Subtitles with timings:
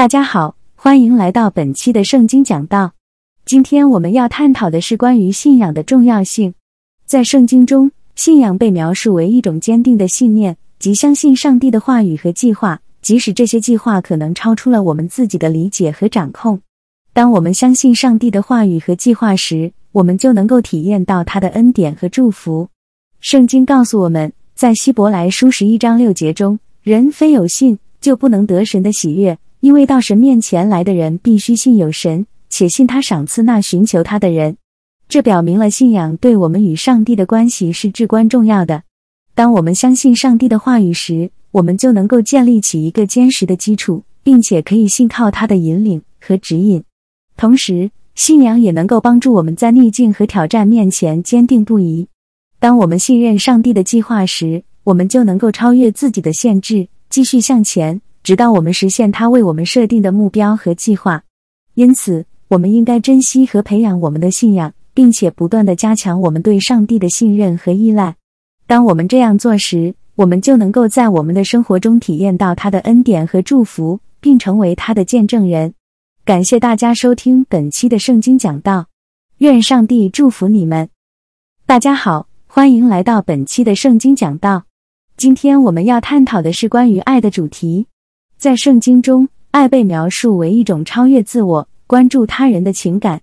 [0.00, 2.92] 大家好，欢迎来到本期的圣经讲道。
[3.44, 6.54] 今天我们要探讨的是关于信仰的重要性。
[7.04, 16.62] 在圣经中，信仰被描述为一种坚定的信念，即相信上帝的话语和计划，即使这些计划可能超出了我们自己的理解和掌控。
[17.12, 22.70] 当我们相信上帝的话语和计划时，我们就能够体验到他的恩典和祝福。
[23.20, 29.38] 圣经告诉我们，在希伯来书十一章六节中，人非有信就不能得神的喜悦。
[29.60, 34.56] 因为到神面前来的人必须信有神，且信他赏赐那寻求他的人。
[35.08, 38.82] 这表明了信仰对我们与上帝的关系是至关重要的。
[39.34, 46.82] 当我们相信上帝的话语时，我们就能够建立起一个坚实的基础，并且可以信靠他的引领和指引。
[47.36, 52.06] 同时，信仰也能够帮助我们在逆境和挑战面前坚定不移。
[52.58, 58.00] 当我们信任上帝的计划时，我们就能够超越自己的限制，继续向前。
[58.22, 61.24] 直到我们实现他为我们设定的目标和计划，
[61.74, 68.16] 因此我们应该珍惜和培养我们的信仰，并且不断的加强我们对上帝的信任和依赖。
[68.66, 75.74] 当我们这样做时，我们就能够在我们的生活中体验到他的恩典和祝福，并成为他的见证人。
[76.24, 78.86] 感谢大家收听本期的圣经讲道，
[79.38, 80.90] 愿上帝祝福你们。
[81.64, 84.64] 大家好，欢迎来到本期的圣经讲道。
[85.16, 87.86] 今天我们要探讨的是关于爱的主题。
[88.40, 93.20] 在圣经中，爱被描述为一种超越自我、关注他人的情感。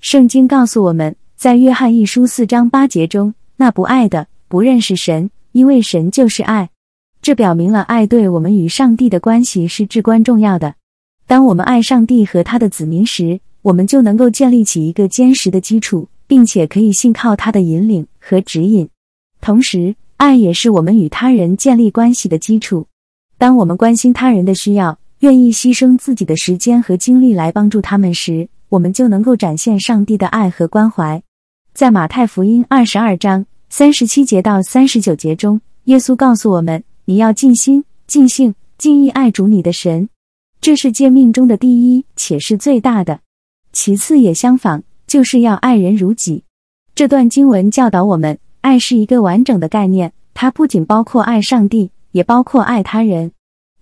[0.00, 6.70] 圣经告诉我们，在约翰一书四章八节中，那不爱的不认识神，因为神就是爱。
[7.22, 10.74] 这表明了爱对我们与上帝的关系是至关重要的。
[11.28, 18.88] 当我们爱上帝和他的子民时，我们就能够建立起一个坚实的基础，并且可以信靠他的引领和指引。
[19.40, 22.88] 同时，爱也是我们与他人建立关系的基础。
[23.38, 31.22] 当我们关心他人的需要，愿意牺牲自己的时间和精力来帮助他们时，我们就能够展现上帝的爱和关怀。
[31.74, 40.08] 在马太福音二十二章三十七节到三十九节中，耶稣告诉我们：“你要尽心、尽性、尽意爱主你的神，
[40.62, 43.20] 这是诫命中的第一，且是最大的。
[43.72, 46.44] 其次也相仿，就是要爱人如己。”
[46.96, 51.90] 这段经文教导我们，爱是一个完整的概念，它不仅包括爱上帝。
[52.16, 53.30] 也包括爱他人。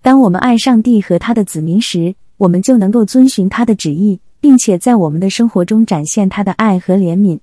[0.02, 7.38] 当我们爱上帝和他的子民时，我们就能够遵循他的旨意，并且在我们的生活中展现他的爱和怜悯。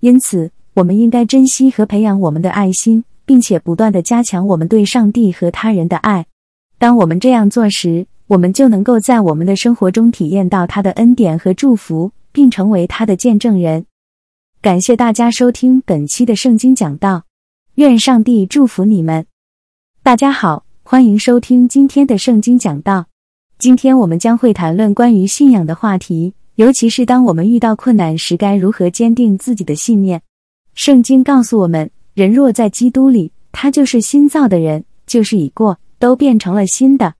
[0.00, 6.26] 因此，我们应该珍惜和培养我们的爱心，并且不断的加强我们对上帝和他人的爱。
[6.76, 13.86] 当我们这样做时，我们就能够在我们的生活中体验到他的恩典和祝福，并成为他的见证人。
[14.60, 17.22] 感谢大家收听本期的圣经讲道，
[17.76, 19.24] 愿上帝祝福你们。
[20.04, 23.06] 大家好，欢迎收听今天的圣经讲道。
[23.56, 30.20] 今天我们将会谈论关于信仰的话题，尤其是当我们遇到困难时，该如何坚定自己的信念。
[30.74, 37.14] 圣经告诉我们，人若在基督里，他就是新造的人，就是已过，都变成了新的。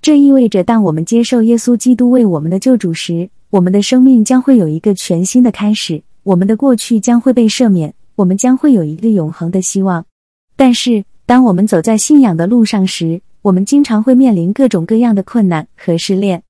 [0.00, 10.06] 这意味着，当我们接受耶稣基督为我们的救主时，我们的生命将会有一个全新的开始，我们的过去将会被赦免，我们将会有一个永恒的希望。
[10.54, 16.42] 但是，当我们走在信仰的路上时，我们经常会面临各种各样的困难和试炼。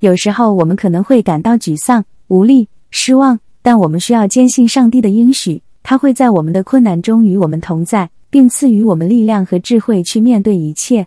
[0.00, 11.06] 有时候，我们可能会感到沮丧、无力、失望，但我们需要坚信上帝的应许，他会在我们的困难中与我们同在，并赐予我们力量和智慧去面对一切。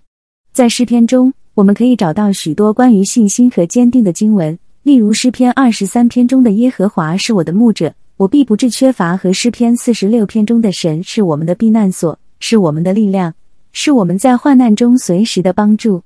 [0.53, 12.17] 在诗篇中，我们可以找到许多关于信心和坚定的经文，例如诗篇二十三篇中的“耶和华是我的牧者，我必不致缺乏”和诗篇四十六篇中的“神是我们的避难所”。
[12.39, 13.33] 是我们的力量，
[13.71, 16.03] 是我们在患难中随时的帮助。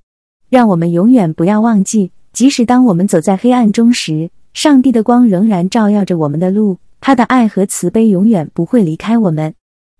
[0.49, 9.53] 让我们永远不要忘记，即使当我们走在黑暗中时，上帝的光仍然照耀着我们的路，他的爱和慈悲永远不会离开我们。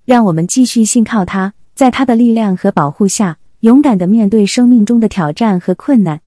[0.03, 6.19] 让我们继续信靠他，在他的力量和保护下，勇敢的面对生命中的挑战和困难。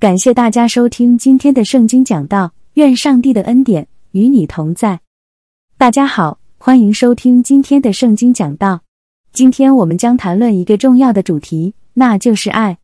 [0.00, 5.00] 感谢大家收听今天的圣经讲道，愿上帝的恩典与你同在。
[5.76, 8.80] 大家好，欢迎收听今天的圣经讲道。
[9.38, 12.78] 今天我们将谈论一个重要的主题，那就是爱。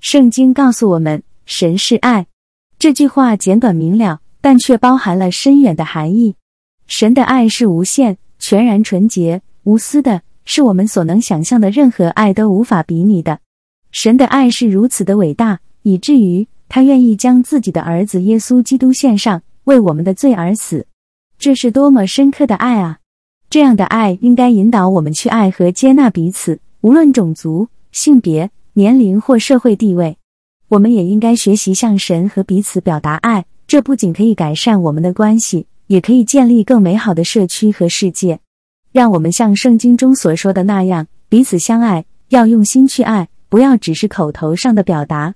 [0.00, 2.26] 圣经告诉我们，神是爱。
[2.78, 6.34] 这句话简短明了，但却包含了深远的含义。
[6.86, 13.40] 神的爱是无限、全然纯洁、无私的，是我们所能想象的任何爱都无法比拟的。
[13.92, 20.86] 神的爱是如此的伟大，以至于他愿意将自己的儿子耶稣基督献上，为我们的罪而死。
[21.38, 23.00] 这是多么深刻的爱啊！
[23.50, 30.18] 这样的爱应该引导我们去爱和接纳彼此，无论种族、性别、年龄或社会地位。
[30.68, 33.46] 我们也应该学习向神和彼此表达爱。
[33.66, 38.38] 这不仅可以改善我们的关系，也可以建立更美好的社区和世界。
[38.92, 45.34] 让我们像圣经中所说的那样，彼此相爱，要用心去爱，不要只是口头上的表达。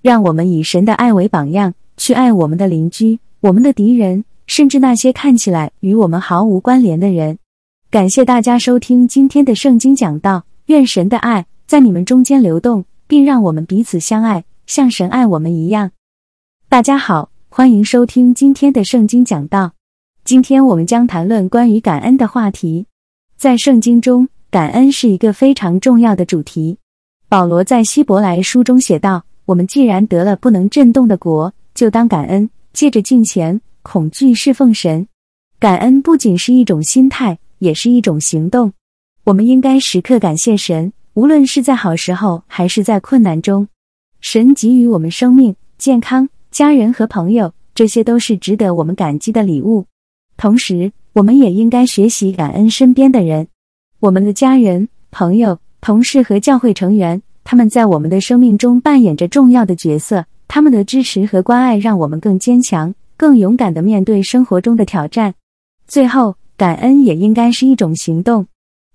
[0.00, 7.38] 让我们以神的爱为榜样，去爱我们的邻居、我们的敌人，甚至那些看起来与我们毫无关联的人。
[7.92, 15.90] 感谢大家收听今天的圣经讲道，愿神的爱在你们中间流动，并让我们彼此相爱，像神爱我们一样。
[16.70, 17.30] 大家好。
[17.50, 19.72] 欢迎收听今天的圣经讲道。
[20.24, 22.86] 今天我们将谈论关于感恩的话题。
[23.36, 26.78] 在圣经中，感恩是一个非常重要的主题。
[27.28, 35.06] 保罗在希伯来书中写道：“我们既然得了不能震动的国，就当感恩，借着敬虔、恐惧侍奉神。
[35.58, 38.72] 感恩不仅是一种心态，也是一种行动。
[39.22, 43.68] 我们应该时刻感谢神，无论是在好时候还是在困难中。
[44.20, 49.86] 神给予我们生命、健康。”家人和朋友，这些都是值得我们感激的礼物。
[50.36, 53.46] 同时，我们也应该学习感恩身边的人，
[54.00, 60.26] 我们的家人、朋友、同事和教会成员，他们在我们的生命中扮演着重要的角色。
[60.48, 65.34] 他们的支持和关爱，让我们更坚强、更勇敢的面对生活中的挑战。
[65.86, 68.46] 最后，感恩也应该是一种行动，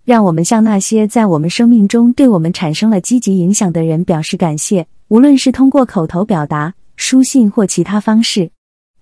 [0.06, 6.74] 让我们向那些在我们生命中对我们产生了积极影响的人表示感谢，无论是通过口头表达。
[7.00, 8.50] 书信或其他方式，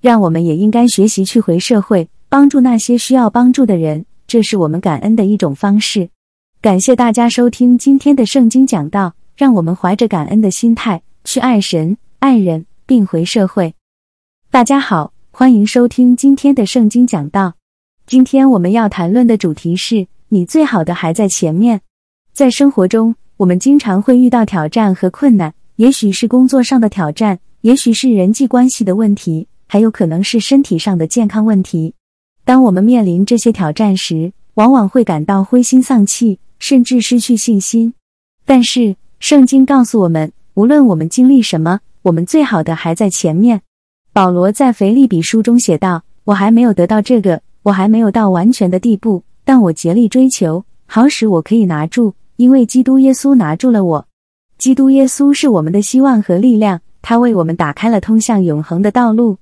[0.01, 4.05] 让我们也应该学习去回社会，帮助那些需要帮助的人。
[4.27, 6.09] 这是我们感恩的一种方式。
[6.61, 13.73] 感谢大家收听今天的圣经讲道，让我们怀着感恩的心态去爱神、爱人，并回社会。
[14.51, 17.53] 大家好，欢迎收听今天的圣经讲道。
[18.07, 21.81] 今天我们要谈论的主题是：你最好的还在前面。
[22.33, 27.39] 在生活中，我们经常会遇到挑战和困难，也许是工作上的挑战。
[27.61, 31.95] 也许是人际关系的问题，还有可能是身体上的健康问题。
[32.43, 37.95] 当我们面临这些挑战时，往往会感到灰心丧气，甚至失去信心。
[38.45, 43.63] 但是，圣经告诉我们，无论我们经历什么，我们最好的还在前面。
[44.13, 54.07] 保罗在腓立比书中写道：“我还没有得到这个，我还没有到完全的地步，但我竭力追求，好使我可以拿住，因为基督耶稣拿住了我。
[54.59, 59.37] 基督耶稣是我们的希望和力量。”他为我们打开了通向永恒的道路，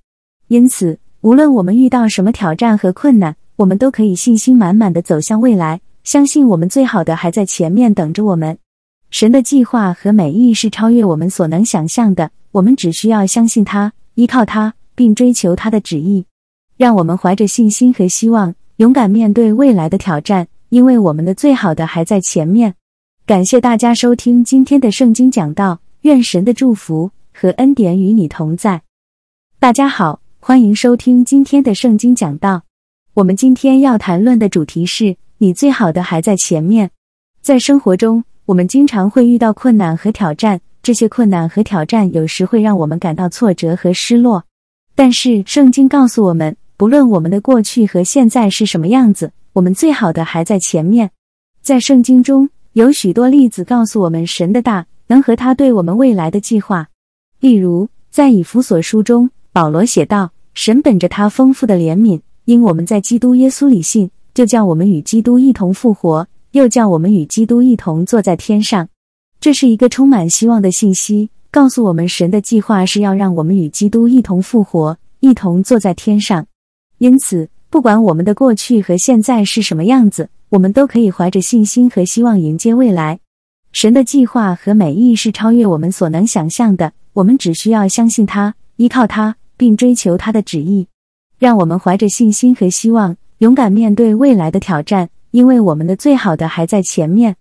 [0.49, 8.57] 因此，无论我们遇到什么挑战和困难，我们都可以信心满满的走向未来，相信我们最好的还在前面等着我们。
[9.11, 16.25] 神的计划和美意是超越我们所能想象的，我们只需要相信他，依靠他，并追求他的旨意。
[16.83, 22.75] 让我们怀着信心和希望，勇敢面对未来的挑战，因为我们的最好的还在前面。
[23.25, 27.09] 感谢大家收听今天的圣经讲道，愿神的祝福。
[27.33, 28.81] 和恩典与你同在。
[29.59, 32.63] 大家好，欢迎收听今天的圣经讲道。
[33.13, 36.91] 我们今天要谈论的主题是：你最好的还在前面。
[37.41, 44.43] 在生活中，我们经常会遇到困难和挑战，这些困难和挑战有时会让我们感到挫折和失落。
[44.93, 51.11] 但是，圣经告诉我们，不论我们的过去和现在是什么样子，我们最好的还在前面。
[51.61, 56.89] 在圣经中有许多例子告诉我们神的大能和他对我们未来的计划。
[57.39, 68.89] 例如，在以弗所书中，保罗写道：“神本着他丰富的怜悯，因我们在基督耶稣里信，就叫我们与基督一同复活，又叫我们与基督一同坐在天上。”
[69.39, 76.47] 这是一个充满希望的信息，告诉我们神的计划是要让我们与基督一同复活，一同坐在天上。
[76.97, 83.19] 因此，不管我们的过去和现在是什么样子，我们都可以怀着信心和希望迎接未来。
[83.71, 86.93] 神的计划和美意是超越我们所能想象的。
[87.13, 90.87] 我们只需要相信他，依靠他，并追求他的旨意。
[91.39, 97.35] 让我们怀着信心和希望，勇敢面对未来的挑战，因为我们的最好的还在前面。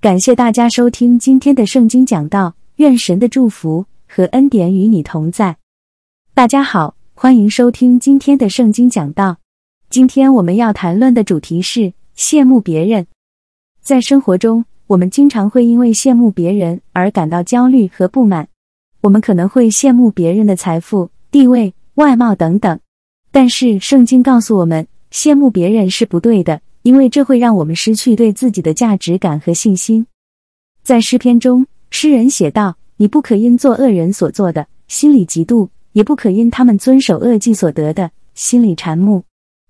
[0.00, 5.56] 感谢大家收听今天的圣经讲道，愿神的祝福和恩典与你同在。
[6.34, 9.38] 大家好，欢迎收听今天的圣经讲道。
[9.88, 13.06] 今天我们要谈论的主题是羡慕别人。
[13.80, 18.46] 在生活中，我们经常会因为羡慕别人而感到焦虑和不满。
[19.00, 22.78] 我们可能会羡慕别人的财富、地位、外貌等等，
[23.30, 30.06] 但是圣经告诉我们，羡慕别人是不对的，因为这会让我们失去对自己的价值感和信心。
[30.82, 39.22] 在诗篇中，诗人写道：“你不可因做恶人所做的，心里嫉妒；也不可因他们遵守恶计所得的，心理馋慕。”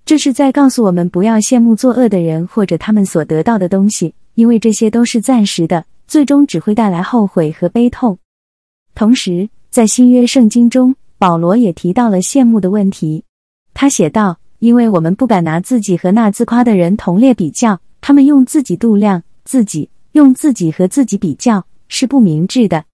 [0.05, 8.19] 这是在告诉我们，不要羡慕作恶的人或者他们所得到的东西，因为这些都是暂时的，最终只会带来后悔和悲痛。
[8.97, 13.23] 同时，在新约圣经中，保罗也提到了羡慕的问题。
[13.73, 22.85] 他写道：“因为我们不敢拿自己和那自夸的人同列比较，他们用自己度量自己，用自己和自己比较，是不明智的。”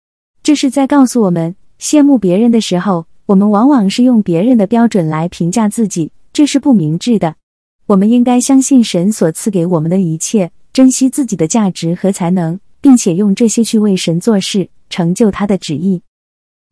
[0.45, 7.37] 这是在告诉我们，羡慕别人的时候，我们往往是用别人的标准来评价自己，这是不明智的。
[7.87, 16.02] 我们应该相信神所赐给我们的一切，珍惜自己的价值和才能，并且用这些去为神做事，成就他的旨意。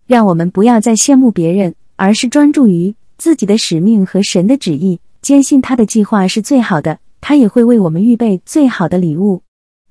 [0.07, 9.43] 让我们不要再羡慕别人，而是专注于自己的使命和神的旨意，坚信他的计划是最好的，他也会为我们预备最好的礼物。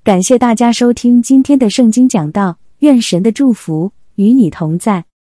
[0.02, 5.04] 感谢大家收听今天的圣经讲道，愿神的祝福与你同在。